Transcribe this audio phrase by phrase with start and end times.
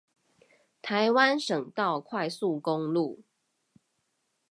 [0.81, 3.21] 臺灣省道快速公路